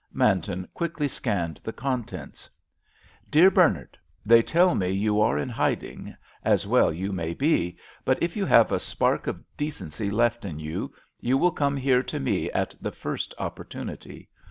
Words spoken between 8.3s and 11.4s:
you have a spark of decency left in you, you